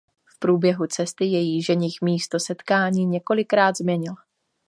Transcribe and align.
V 0.35 0.39
průběhu 0.39 0.87
cesty 0.87 1.25
její 1.25 1.61
ženich 1.61 1.93
místo 2.01 2.39
setkání 2.39 3.05
několikrát 3.05 3.77
změnil. 3.77 4.13